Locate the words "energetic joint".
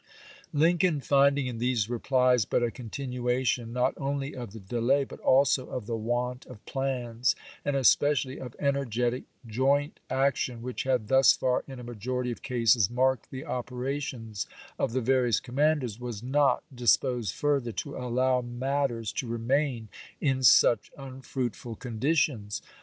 8.57-9.99